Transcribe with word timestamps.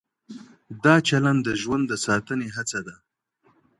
دا 0.83 0.95
چلند 1.07 1.39
د 1.47 1.49
ژوند 1.61 1.83
د 1.87 1.93
ساتنې 2.05 2.47
هڅه 2.55 2.79
ده. 2.87 2.95